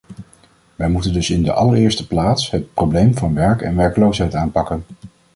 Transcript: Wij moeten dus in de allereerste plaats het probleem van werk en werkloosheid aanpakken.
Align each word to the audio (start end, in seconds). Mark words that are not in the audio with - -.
Wij 0.75 0.89
moeten 0.89 1.13
dus 1.13 1.29
in 1.29 1.43
de 1.43 1.53
allereerste 1.53 2.07
plaats 2.07 2.51
het 2.51 2.73
probleem 2.73 3.17
van 3.17 3.33
werk 3.33 3.61
en 3.61 3.75
werkloosheid 3.75 4.35
aanpakken. 4.35 4.83